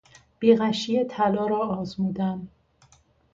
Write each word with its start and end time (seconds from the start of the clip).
بیغشی 0.39 1.05
طلا 1.05 1.47
را 1.47 1.59
آزمودن 1.67 2.47